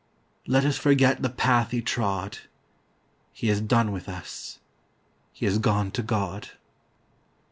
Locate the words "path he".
1.29-1.79